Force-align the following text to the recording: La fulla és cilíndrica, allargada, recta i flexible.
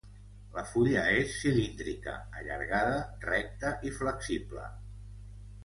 La 0.53 0.61
fulla 0.69 1.03
és 1.17 1.35
cilíndrica, 1.41 2.15
allargada, 2.41 2.97
recta 3.29 3.73
i 3.91 3.95
flexible. 4.01 4.67